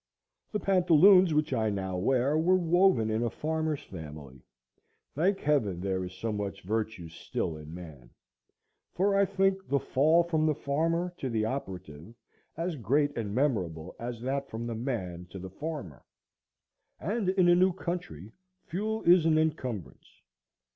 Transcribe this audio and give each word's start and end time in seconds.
The 0.51 0.59
pantaloons 0.59 1.31
which 1.31 1.53
I 1.53 1.69
now 1.69 1.95
wear 1.95 2.35
were 2.35 2.55
woven 2.55 3.11
in 3.11 3.21
a 3.21 3.29
farmer's 3.29 3.83
family,—thank 3.83 5.39
Heaven 5.39 5.79
there 5.79 6.03
is 6.03 6.13
so 6.13 6.31
much 6.31 6.63
virtue 6.63 7.07
still 7.07 7.55
in 7.55 7.71
man; 7.71 8.09
for 8.95 9.15
I 9.15 9.25
think 9.25 9.67
the 9.67 9.77
fall 9.77 10.23
from 10.23 10.47
the 10.47 10.55
farmer 10.55 11.13
to 11.17 11.29
the 11.29 11.45
operative 11.45 12.15
as 12.57 12.77
great 12.77 13.15
and 13.15 13.35
memorable 13.35 13.95
as 13.99 14.19
that 14.21 14.49
from 14.49 14.65
the 14.65 14.73
man 14.73 15.27
to 15.29 15.37
the 15.37 15.51
farmer;—and 15.51 17.29
in 17.29 17.47
a 17.47 17.53
new 17.53 17.71
country, 17.71 18.31
fuel 18.65 19.03
is 19.03 19.27
an 19.27 19.37
encumbrance. 19.37 20.19